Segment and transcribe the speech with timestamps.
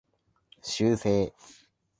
[0.65, 1.31] 修正